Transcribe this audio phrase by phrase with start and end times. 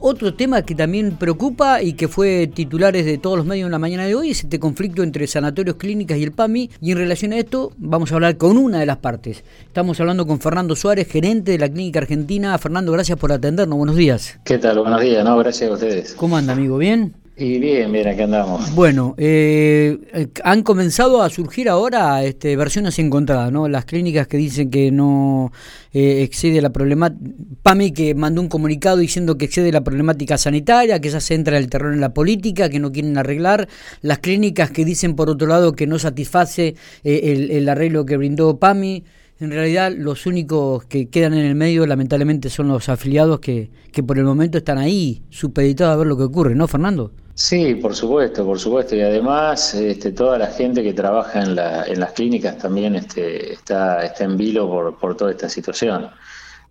[0.00, 3.78] otro tema que también preocupa y que fue titulares de todos los medios en la
[3.78, 6.70] mañana de hoy es este conflicto entre sanatorios clínicas y el PAMI.
[6.80, 9.44] Y en relación a esto, vamos a hablar con una de las partes.
[9.66, 12.56] Estamos hablando con Fernando Suárez, gerente de la Clínica Argentina.
[12.58, 13.76] Fernando, gracias por atendernos.
[13.76, 14.40] Buenos días.
[14.44, 14.78] ¿Qué tal?
[14.78, 16.14] Buenos días, no, gracias a ustedes.
[16.14, 16.78] ¿Cómo anda, amigo?
[16.78, 17.19] ¿Bien?
[17.36, 18.74] Y bien, bien, aquí andamos.
[18.74, 23.66] Bueno, eh, han comenzado a surgir ahora este, versiones encontradas, ¿no?
[23.66, 25.50] Las clínicas que dicen que no
[25.94, 27.24] eh, excede la problemática,
[27.62, 31.56] PAMI que mandó un comunicado diciendo que excede la problemática sanitaria, que ya se entra
[31.56, 33.68] el terror en la política, que no quieren arreglar,
[34.02, 38.18] las clínicas que dicen por otro lado que no satisface eh, el, el arreglo que
[38.18, 39.02] brindó PAMI.
[39.38, 44.02] En realidad los únicos que quedan en el medio lamentablemente son los afiliados que, que
[44.02, 47.12] por el momento están ahí, supeditados a ver lo que ocurre, ¿no, Fernando?
[47.40, 48.94] Sí, por supuesto, por supuesto.
[48.94, 53.54] Y además este, toda la gente que trabaja en, la, en las clínicas también este,
[53.54, 56.10] está, está en vilo por, por toda esta situación.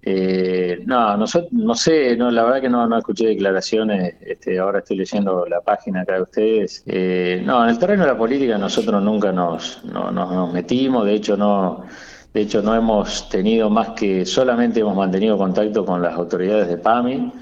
[0.03, 4.79] Eh, no, no, no, sé, no, la verdad que no, no escuché declaraciones, este, ahora
[4.79, 6.83] estoy leyendo la página acá de ustedes.
[6.85, 11.15] Eh, no, en el terreno de la política nosotros nunca nos, no, nos metimos, de
[11.15, 11.83] hecho no,
[12.31, 16.77] de hecho no hemos tenido más que, solamente hemos mantenido contacto con las autoridades de
[16.77, 17.33] PAMI.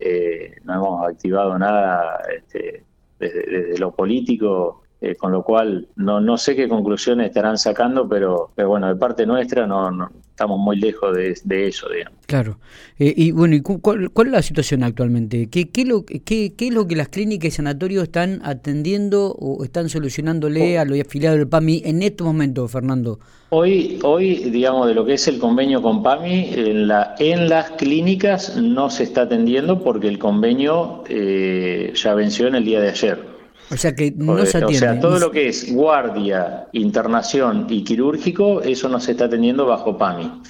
[0.00, 2.84] Eh, no hemos activado nada este,
[3.18, 8.50] desde, lo político, eh, con lo cual no, no sé qué conclusiones estarán sacando, pero,
[8.54, 12.18] pero bueno, de parte nuestra no, no estamos muy lejos de, eso, digamos.
[12.26, 12.58] Claro.
[13.00, 15.48] Eh, y bueno, ¿y cuál, es la situación actualmente?
[15.50, 16.20] ¿Qué, qué, lo, qué,
[16.56, 21.00] ¿Qué es lo que las clínicas y sanatorios están atendiendo o están solucionándole a los
[21.00, 23.18] afiliados del PAMI en estos momentos, Fernando?
[23.50, 27.70] Hoy, hoy, digamos, de lo que es el convenio con PAMI, en, la, en las
[27.72, 32.90] clínicas no se está atendiendo porque el convenio eh, ya venció en el día de
[32.90, 33.37] ayer.
[33.70, 34.76] O sea que no se atiende.
[34.76, 39.66] O sea, todo lo que es guardia, internación y quirúrgico, eso no se está atendiendo
[39.66, 40.42] bajo PAMI.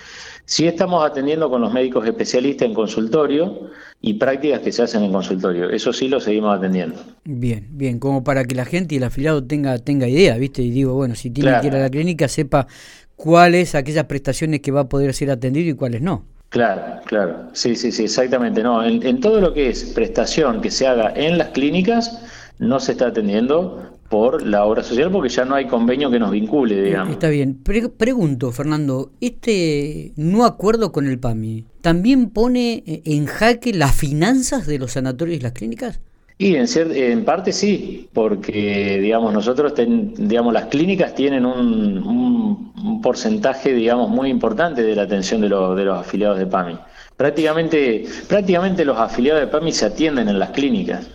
[0.45, 3.69] Sí estamos atendiendo con los médicos especialistas en consultorio
[4.01, 5.69] y prácticas que se hacen en consultorio.
[5.69, 6.97] Eso sí lo seguimos atendiendo.
[7.25, 10.63] Bien, bien, como para que la gente y el afiliado tenga, tenga idea, ¿viste?
[10.63, 12.67] Y digo, bueno, si tiene que ir a la clínica, sepa
[13.15, 16.25] cuáles aquellas prestaciones que va a poder ser atendido y cuáles no.
[16.49, 17.51] Claro, claro.
[17.53, 18.62] Sí, sí, sí, exactamente.
[18.62, 22.23] No, en, en todo lo que es prestación que se haga en las clínicas,
[22.59, 26.31] no se está atendiendo por la obra social porque ya no hay convenio que nos
[26.31, 27.13] vincule, digamos.
[27.13, 27.59] Está bien.
[27.63, 34.67] pregunto, Fernando, ¿este no acuerdo con el PAMI también pone eh, en jaque las finanzas
[34.67, 36.01] de los sanatorios y las clínicas?
[36.41, 43.73] Y en, en parte sí, porque digamos nosotros, digamos las clínicas tienen un, un, porcentaje,
[43.73, 46.79] digamos, muy importante de la atención de, de los afiliados de PAMI.
[47.17, 51.09] Prácticamente, prácticamente los afiliados de PAMI se atienden en las clínicas.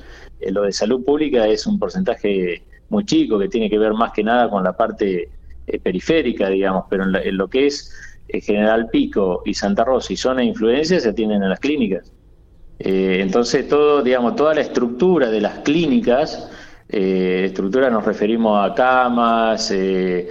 [0.44, 4.12] Eh, lo de salud pública es un porcentaje muy chico que tiene que ver más
[4.12, 5.30] que nada con la parte
[5.66, 7.92] eh, periférica, digamos, pero en, lo que es
[8.28, 12.12] eh, General Pico y Santa Rosa y zona de influencia se atienden en las clínicas.
[12.80, 16.50] entonces, todo, digamos, toda la estructura de las clínicas,
[16.90, 20.28] estructura nos referimos a camas, em,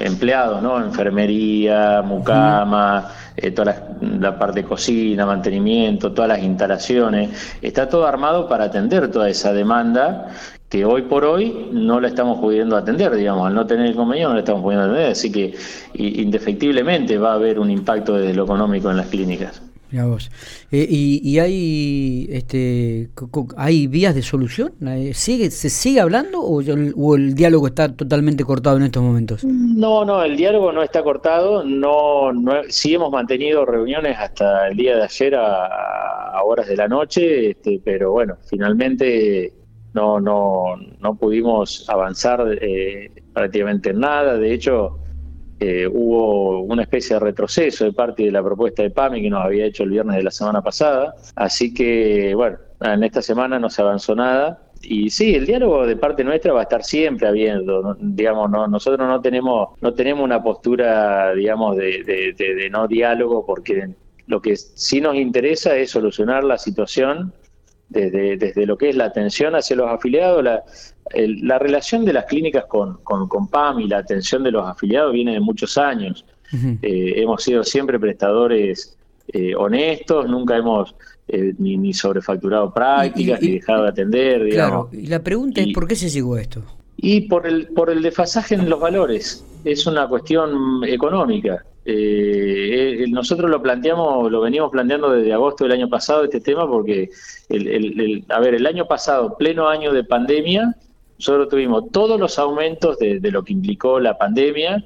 [0.00, 0.82] empleados, ¿no?
[0.84, 3.08] Enfermería, mucama,
[3.42, 9.10] eh, toda la, parte de cocina, mantenimiento, todas las instalaciones, está todo armado para atender
[9.10, 10.28] toda esa demanda
[10.68, 14.28] que hoy por hoy no la estamos pudiendo atender, digamos, al no tener el convenio
[14.28, 15.54] no la estamos pudiendo atender, así que
[15.94, 19.71] indefectiblemente va a haber un impacto desde lo económico en las clínicas.
[20.70, 23.10] Eh, y, hay este
[23.56, 24.72] hay vías de solución?
[24.86, 26.60] Eh, ¿Sigue, ¿Se sigue hablando o
[27.16, 29.44] el, diálogo está totalmente cortado en estos momentos?
[29.44, 31.64] No, no, el diálogo no está cortado.
[31.64, 36.88] No, no sí hemos mantenido reuniones hasta el día de ayer a, horas de la
[36.88, 39.52] noche, este, pero bueno, finalmente
[39.94, 44.38] no, no, no pudimos avanzar eh, prácticamente en nada.
[44.38, 45.01] De hecho,
[45.62, 49.44] eh, hubo una especie de retroceso de parte de la propuesta de PAMI que nos
[49.44, 51.14] había hecho el viernes de la semana pasada.
[51.36, 54.60] Así que, bueno, en esta semana no se avanzó nada.
[54.82, 59.06] Y sí, el diálogo de parte nuestra va a estar siempre habiendo, digamos, no, nosotros
[59.06, 62.02] no tenemos, no tenemos una postura, digamos, de,
[62.36, 63.90] de no diálogo porque
[64.26, 67.32] lo que sí nos interesa es solucionar la situación
[67.92, 70.62] desde, desde lo que es la atención hacia los afiliados, la,
[71.14, 75.32] la relación de las clínicas con, con, PAM y la atención de los afiliados viene
[75.32, 76.24] de muchos años.
[76.82, 78.96] Eh, hemos sido siempre prestadores
[79.28, 80.94] eh, honestos, nunca hemos
[81.28, 84.48] eh, ni, ni, sobrefacturado prácticas, ni dejado de atender.
[84.50, 86.62] Claro, y la pregunta es, ¿por qué se llegó a esto?
[86.96, 89.44] Y por el, por el desfasaje en los valores.
[89.64, 91.64] Es una cuestión económica.
[91.84, 97.10] Eh, nosotros lo planteamos, lo venimos planteando desde agosto del año pasado este tema porque,
[97.48, 100.76] el, a ver, el año pasado, pleno año de pandemia,
[101.18, 104.84] nosotros tuvimos todos los aumentos de, lo que implicó la pandemia,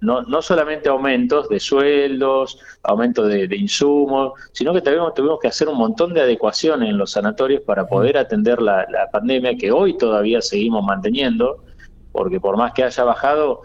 [0.00, 5.68] no, no solamente aumentos de sueldos, aumentos de, insumos, sino que tuvimos, tuvimos que hacer
[5.68, 9.96] un montón de adecuaciones en los sanatorios para poder atender la, la pandemia que hoy
[9.96, 11.64] todavía seguimos manteniendo,
[12.12, 13.62] porque por más que haya bajado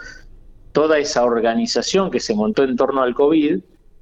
[0.71, 3.59] toda esa organización que se montó en torno al COVID,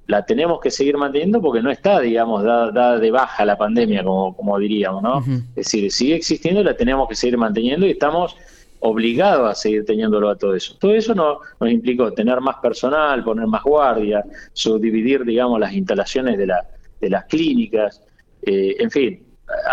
[0.07, 4.35] la tenemos que seguir manteniendo porque no está, digamos, dada, de baja la pandemia, como,
[4.35, 5.19] como diríamos, ¿no?
[5.55, 8.35] Es decir, sigue existiendo y la tenemos que seguir manteniendo y estamos
[8.79, 10.75] obligados a seguir teniéndolo a todo eso.
[10.79, 14.23] Todo eso no, nos implicó tener más personal, poner más guardia,
[14.53, 16.65] subdividir, digamos, las instalaciones de, la,
[17.01, 18.01] de las clínicas,
[18.43, 19.23] eh, en fin,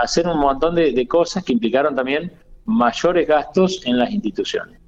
[0.01, 2.33] hacer un montón de, cosas que implicaron también
[2.65, 4.81] mayores gastos en las instituciones.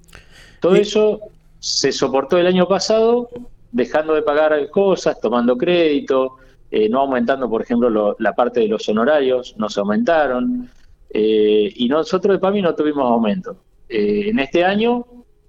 [0.61, 1.20] Todo eso
[1.66, 3.28] se soportó el año pasado
[3.72, 6.36] dejando de pagar cosas, tomando crédito,
[6.70, 10.70] eh, no aumentando, por ejemplo, la parte de los honorarios, no se aumentaron,
[11.10, 13.56] eh, y nosotros de PAMI no tuvimos aumento.
[13.88, 15.06] Eh, en este año,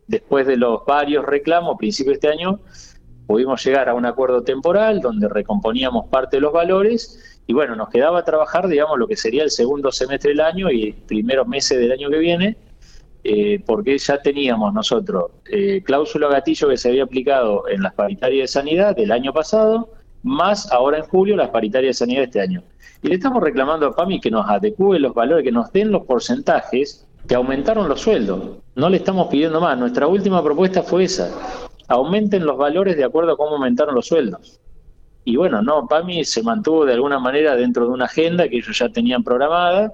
[0.08, 2.62] después de los varios reclamos, principio de este año,
[3.28, 7.90] pudimos llegar a un acuerdo temporal donde recomponíamos parte de los valores y bueno, nos
[7.90, 11.92] quedaba trabajar, digamos, lo que sería el segundo semestre del año y primeros meses del
[11.92, 12.58] año que viene,
[13.30, 18.44] eh, porque ya teníamos nosotros eh, cláusula gatillo que se había aplicado en las paritarias
[18.44, 19.90] de sanidad del año pasado,
[20.24, 22.64] más ahora en julio las paritarias de sanidad de este año.
[23.02, 26.06] Y le estamos reclamando a PAMI que nos adecue los valores, que nos den los
[26.06, 28.60] porcentajes que aumentaron los sueldos.
[28.76, 29.78] No le estamos pidiendo más.
[29.78, 31.30] Nuestra última propuesta fue esa.
[31.90, 34.62] Aumenten los valores de acuerdo a cómo aumentaron los sueldos.
[35.26, 38.80] Y bueno, no, PAMI se mantuvo de alguna manera dentro de una agenda que ellos
[38.80, 39.94] ya tenían programada,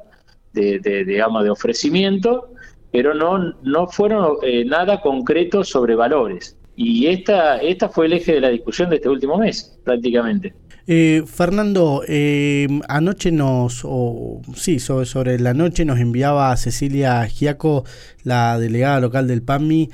[0.51, 2.52] de, de digamos, de ofrecimiento,
[2.93, 6.55] pero no, no fueron eh, nada concreto sobre valores.
[6.75, 10.53] Y esta, esta fue el eje de la discusión de este último mes, prácticamente.
[10.85, 17.25] Eh, Fernando, eh, anoche nos, o sí, sobre, sobre, la noche nos enviaba a Cecilia
[17.25, 17.83] Giaco,
[18.23, 19.89] la delegada local del PAMI,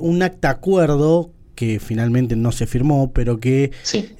[0.00, 3.72] un acta acuerdo que finalmente no se firmó, pero que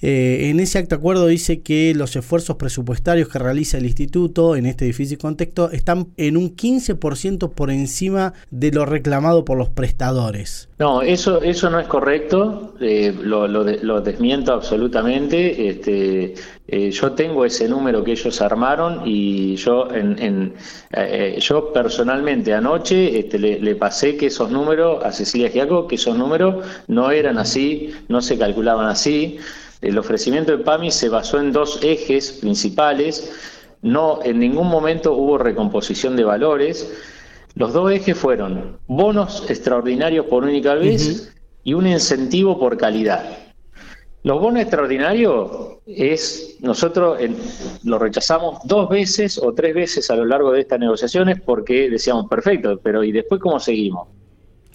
[0.02, 4.66] eh, en ese acto acuerdo dice que los esfuerzos presupuestarios que realiza el instituto en
[4.66, 10.68] este difícil contexto están en un 15% por encima de lo reclamado por los prestadores.
[10.78, 15.68] No, eso, eso no es correcto, eh, lo, lo, desmiento absolutamente.
[15.68, 16.34] Este,
[16.68, 20.54] eh, yo tengo ese número que ellos armaron y yo, en,
[20.92, 26.16] eh, yo personalmente anoche este, le, pasé que esos números a Cecilia Giaco, que esos
[26.16, 29.38] números no eran así, no se calculaban así.
[29.82, 33.32] El ofrecimiento de PAMI se basó en dos ejes principales.
[33.82, 36.90] No, en ningún momento hubo recomposición de valores.
[37.54, 41.34] Los dos ejes fueron bonos extraordinarios por única vez
[41.64, 43.36] y un incentivo por calidad.
[44.24, 47.18] Los bonos extraordinarios es, nosotros
[47.84, 52.28] lo rechazamos dos veces o tres veces a lo largo de estas negociaciones porque decíamos,
[52.28, 54.08] perfecto, pero ¿y después cómo seguimos?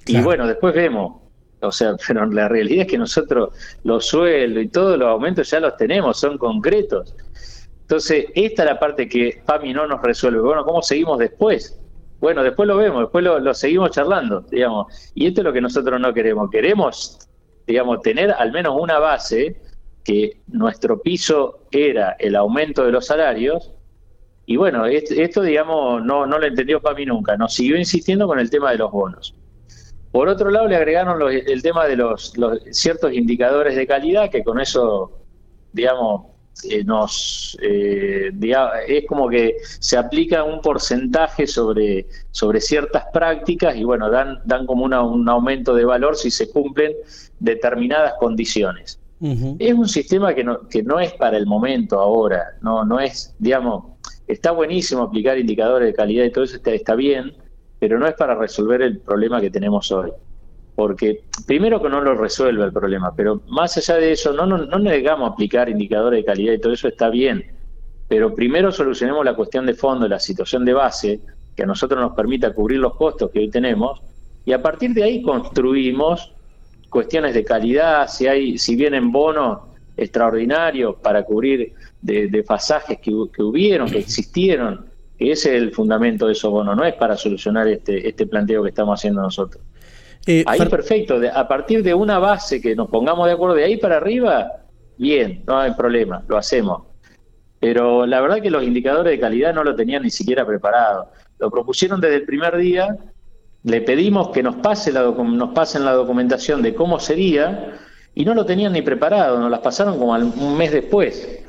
[0.05, 1.22] Y bueno, después vemos,
[1.63, 3.49] o sea, pero la realidad es que nosotros
[3.83, 7.15] los sueldos y todos los aumentos ya los tenemos, son concretos.
[7.81, 10.39] Entonces, esta es la parte que PAMI no nos resuelve.
[10.39, 11.79] Bueno, ¿cómo seguimos después?
[12.19, 15.11] Bueno, después lo vemos, después lo, lo seguimos charlando, digamos.
[15.13, 16.49] Y esto es lo que nosotros no queremos.
[16.49, 17.19] Queremos
[17.67, 19.61] digamos, tener al menos una base
[20.03, 23.71] que nuestro piso era el aumento de los salarios,
[24.45, 28.39] y bueno, esto, digamos, no, no lo entendió para mí nunca, nos siguió insistiendo con
[28.39, 29.33] el tema de los bonos.
[30.13, 32.33] Por otro lado, le agregaron el tema de los,
[32.69, 35.11] ciertos indicadores de calidad, que con eso,
[35.71, 36.27] digamos,
[36.69, 38.31] eh, nos eh,
[38.87, 44.67] es como que se aplica un porcentaje sobre, sobre ciertas prácticas y bueno, dan, dan
[44.67, 44.93] como un
[45.27, 46.93] aumento de valor si se cumplen
[47.39, 48.99] determinadas condiciones.
[49.57, 53.33] Es un sistema que no, que no es para el momento ahora, no, no es,
[53.39, 53.85] digamos,
[54.27, 57.33] está buenísimo aplicar indicadores de calidad y todo eso está, está bien,
[57.83, 60.09] pero no es para resolver el problema que tenemos hoy.
[60.73, 64.57] Porque primero que no lo resuelve el problema, pero más allá de eso, no, no,
[64.57, 67.45] no negamos aplicar indicadores de calidad y todo eso está bien,
[68.07, 71.19] pero primero solucionemos la cuestión de fondo, la situación de base,
[71.57, 74.01] que a nosotros nos permita cubrir los costos que hoy tenemos,
[74.45, 76.31] y a partir de ahí construimos
[76.89, 79.59] cuestiones de calidad, si hay, si vienen bonos
[79.97, 84.92] extraordinarios para cubrir de, pasajes que, hubieron, que existieron, que
[85.31, 88.69] ese es el fundamento de esos bonos, no es para solucionar este, este planteo que
[88.69, 89.63] estamos haciendo nosotros.
[90.25, 93.77] Eh, ahí perfecto, a partir de una base que nos pongamos de acuerdo de ahí
[93.77, 94.51] para arriba,
[94.97, 96.83] bien, no hay problema, lo hacemos.
[97.59, 101.09] Pero la verdad que los indicadores de calidad no lo tenían ni siquiera preparado.
[101.39, 102.97] Lo propusieron desde el primer día
[103.63, 107.79] le pedimos que nos, pase la nos pasen la documentación de cómo sería
[108.13, 111.42] y no lo tenían ni preparado, nos las pasaron como un mes después.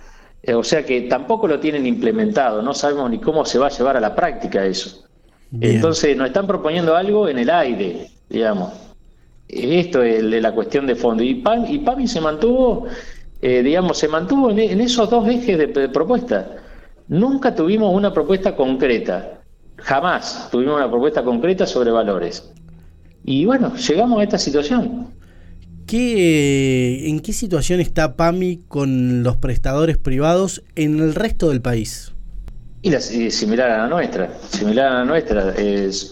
[0.46, 3.70] Eh, o sea que tampoco lo tienen implementado, no sabemos ni cómo se va a
[3.70, 5.04] llevar a la práctica eso.
[5.60, 8.72] Entonces nos están proponiendo algo en el aire, digamos.
[9.48, 11.22] Esto es la cuestión de fondo.
[11.22, 12.86] Y, PAM, y PAMI se mantuvo,
[13.40, 16.56] eh, digamos, se mantuvo en, esos dos ejes de, propuesta.
[17.08, 19.40] Nunca tuvimos una propuesta concreta.
[19.76, 22.52] Jamás tuvimos una propuesta concreta sobre valores.
[23.24, 25.08] Y bueno, llegamos a esta situación.
[25.86, 32.14] ¿Qué, ¿En qué situación está PAMI con los prestadores privados en el resto del país?
[32.84, 35.54] Y, la, similar a la nuestra, similar a la nuestra.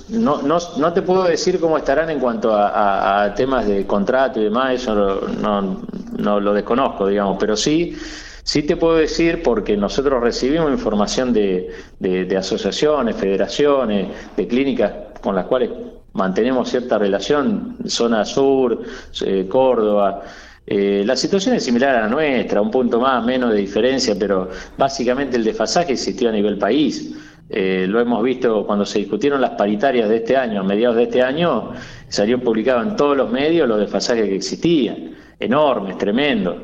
[0.09, 4.45] no, no, no, te puedo decir cómo estarán en cuanto a, temas de contrato y
[4.45, 7.95] demás, eso no, lo desconozco, digamos, pero sí,
[8.43, 15.45] sí te puedo decir porque nosotros recibimos información de, asociaciones, federaciones, de clínicas con las
[15.45, 15.69] cuales
[16.15, 18.83] mantenemos cierta relación, zona sur,
[19.25, 20.23] eh, Córdoba,
[20.67, 24.49] eh, la situación es similar a la nuestra, un punto más, menos de diferencia, pero
[24.79, 27.15] básicamente el desfasaje existió a nivel país.
[27.49, 31.03] Eh, lo hemos visto cuando se discutieron las paritarias de este año, a mediados de
[31.05, 31.73] este año,
[32.09, 36.57] salió publicado en todos los medios los desfasajes que existían, enormes, tremendos.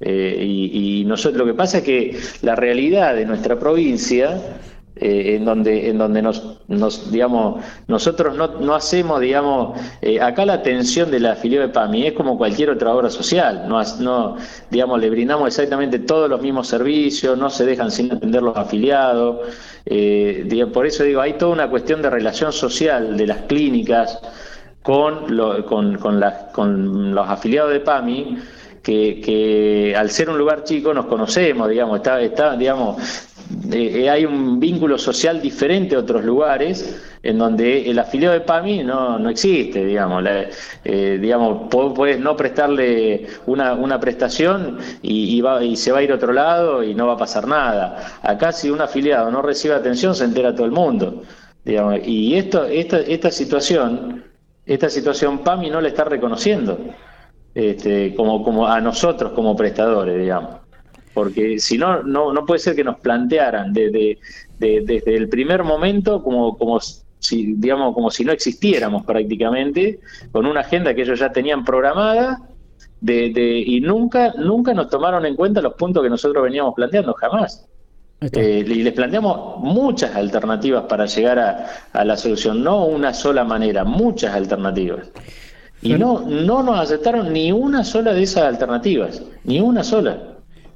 [0.00, 4.38] Eh, y, y nosotros, lo que pasa es que la realidad de nuestra provincia
[4.96, 10.46] eh, en donde en donde nos, nos digamos nosotros no, no hacemos digamos eh, acá
[10.46, 13.64] la atención de la afiliado de PAMI es como cualquier otra obra social.
[13.68, 14.36] No, no
[14.70, 19.40] digamos le brindamos exactamente todos los mismos servicios no se dejan sin atender los afiliados
[19.84, 24.20] eh, por eso digo hay toda una cuestión de relación social de las clínicas
[24.82, 25.36] con
[25.66, 28.38] con, con, con los afiliados de PAMI
[28.84, 32.98] que, que, al ser un lugar chico nos conocemos, digamos, está, está digamos,
[33.72, 38.84] eh, hay un vínculo social diferente a otros lugares en donde el afiliado de PAMI
[38.84, 40.24] no, no existe, digamos.
[40.84, 46.12] Eh, digamos, puedes no prestarle una, una prestación y, va, y se va a ir
[46.12, 48.20] a otro lado y no va a pasar nada.
[48.22, 51.22] Acá si un afiliado no recibe atención se entera todo el mundo.
[51.64, 54.24] Digamos, y esto, esta, esta situación,
[54.66, 56.78] esta situación PAMI no la está reconociendo
[57.54, 60.63] este, como, como a nosotros como prestadores, digamos
[61.14, 64.18] porque si no, no, puede ser que nos plantearan desde,
[64.58, 70.00] desde el primer momento como, como si, digamos, como si no existiéramos prácticamente,
[70.32, 72.40] con una agenda que ellos ya tenían programada,
[73.00, 77.14] de, de, y nunca, nunca nos tomaron en cuenta los puntos que nosotros veníamos planteando,
[77.14, 77.66] jamás.
[78.20, 83.44] Eh, y les planteamos muchas alternativas para llegar a, a, la solución, no una sola
[83.44, 85.10] manera, muchas alternativas.
[85.82, 90.33] Y no, no nos aceptaron ni una sola de esas alternativas, ni una sola.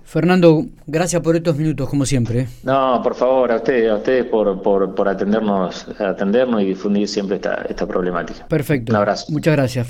[0.09, 2.49] Fernando, gracias por estos minutos, como siempre.
[2.63, 7.37] No, por favor, a ustedes, a ustedes por, por, por atendernos, atendernos y difundir siempre
[7.37, 8.47] esta, esta problemática.
[8.49, 8.91] Perfecto.
[8.91, 9.31] Un abrazo.
[9.31, 9.87] Muchas gracias.